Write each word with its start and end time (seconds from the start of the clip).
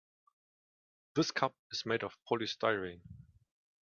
This 1.13 1.29
cup 1.29 1.53
is 1.71 1.85
made 1.85 2.03
of 2.03 2.17
polystyrene. 2.27 3.01